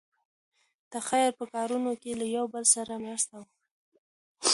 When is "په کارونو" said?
1.39-1.91